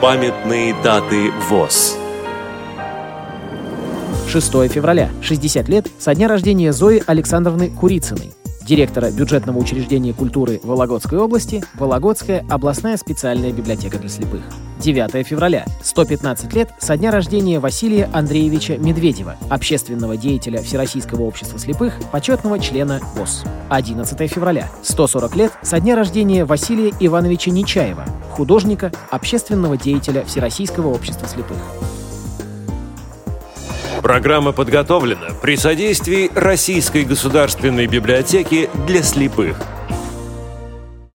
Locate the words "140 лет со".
24.82-25.78